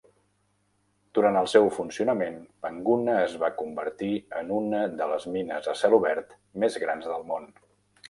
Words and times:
Durant 1.17 1.37
el 1.41 1.49
seu 1.51 1.69
funcionament, 1.75 2.39
Panguna 2.65 3.19
es 3.27 3.37
va 3.45 3.51
convertir 3.61 4.11
en 4.43 4.53
una 4.59 4.83
de 5.03 5.13
les 5.15 5.31
mines 5.39 5.73
a 5.77 5.81
cel 5.87 6.01
obert 6.03 6.39
més 6.67 6.85
grans 6.87 7.15
del 7.17 7.33
món. 7.33 7.51